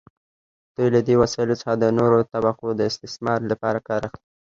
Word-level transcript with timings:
دوی 0.75 0.87
له 0.95 0.99
دې 1.07 1.15
وسایلو 1.21 1.59
څخه 1.61 1.73
د 1.77 1.85
نورو 1.97 2.17
طبقو 2.31 2.67
د 2.75 2.81
استثمار 2.91 3.39
لپاره 3.51 3.79
کار 3.87 4.01
اخلي. 4.07 4.23